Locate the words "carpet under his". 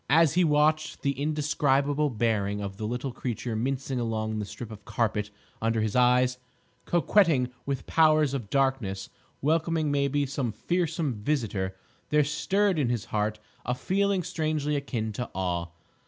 4.83-5.95